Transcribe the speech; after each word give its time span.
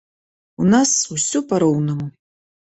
У 0.63 0.69
нас 0.73 0.95
усё 1.17 1.43
па-роўнаму. 1.53 2.11